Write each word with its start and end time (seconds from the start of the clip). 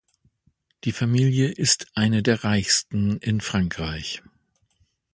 Die 0.83 0.93
Familie 0.93 1.51
ist 1.51 1.91
eine 1.93 2.23
der 2.23 2.43
reichsten 2.43 3.17
in 3.17 3.39
Frankreich. 3.39 4.23